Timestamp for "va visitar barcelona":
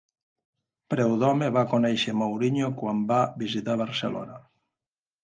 3.13-4.39